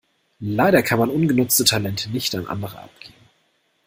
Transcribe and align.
Leider 0.39 0.81
kann 0.81 0.97
man 0.97 1.11
ungenutzte 1.11 1.63
Talente 1.63 2.09
nicht 2.09 2.33
an 2.33 2.47
andere 2.47 2.79
abgeben. 2.79 3.13